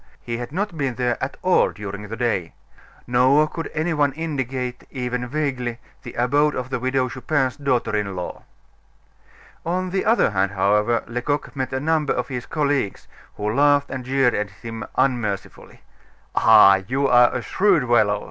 He 0.19 0.37
had 0.39 0.51
not 0.51 0.75
been 0.79 0.95
there 0.95 1.15
at 1.23 1.37
all 1.43 1.69
during 1.69 2.07
the 2.07 2.17
day. 2.17 2.55
Nor 3.05 3.47
could 3.47 3.69
any 3.71 3.93
one 3.93 4.13
indicate, 4.13 4.83
even 4.89 5.27
vaguely, 5.27 5.77
the 6.01 6.15
abode 6.15 6.55
of 6.55 6.71
the 6.71 6.79
Widow 6.79 7.07
Chupin's 7.07 7.55
daughter 7.55 7.95
in 7.95 8.15
law. 8.15 8.41
On 9.63 9.91
the 9.91 10.03
other 10.03 10.31
hand, 10.31 10.53
however, 10.53 11.03
Lecoq 11.05 11.55
met 11.55 11.71
a 11.71 11.79
number 11.79 12.13
of 12.13 12.29
his 12.29 12.47
colleagues, 12.47 13.07
who 13.37 13.53
laughed 13.53 13.91
and 13.91 14.03
jeered 14.03 14.33
at 14.33 14.49
him 14.49 14.83
unmercifully. 14.95 15.81
"Ah! 16.33 16.81
you 16.87 17.07
are 17.07 17.31
a 17.31 17.43
shrewd 17.43 17.87
fellow!" 17.87 18.19